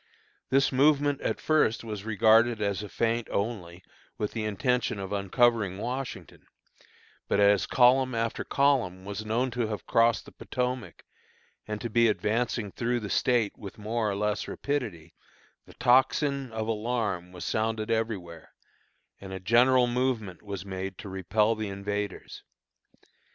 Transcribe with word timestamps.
This 0.49 0.71
movement 0.71 1.21
at 1.21 1.39
first 1.39 1.83
was 1.83 2.05
regarded 2.05 2.59
as 2.59 2.81
a 2.81 2.89
feint 2.89 3.27
only, 3.29 3.83
with 4.17 4.31
the 4.31 4.45
intention 4.45 4.97
of 4.97 5.13
uncovering 5.13 5.77
Washington; 5.77 6.47
but 7.27 7.39
as 7.39 7.67
column 7.67 8.15
after 8.15 8.43
column 8.43 9.05
was 9.05 9.23
known 9.23 9.51
to 9.51 9.67
have 9.67 9.85
crossed 9.85 10.25
the 10.25 10.31
Potomac, 10.31 11.03
and 11.67 11.79
to 11.81 11.87
be 11.91 12.07
advancing 12.07 12.71
through 12.71 12.99
the 12.99 13.11
State 13.11 13.55
with 13.55 13.77
more 13.77 14.09
or 14.09 14.15
less 14.15 14.47
rapidity, 14.47 15.13
the 15.67 15.75
tocsin 15.75 16.51
of 16.51 16.67
alarm 16.67 17.31
was 17.31 17.45
sounded 17.45 17.91
everywhere, 17.91 18.49
and 19.19 19.31
a 19.31 19.39
general 19.39 19.85
movement 19.85 20.41
was 20.41 20.65
made 20.65 20.97
to 20.97 21.09
repel 21.09 21.53
the 21.53 21.67
invaders. 21.69 22.41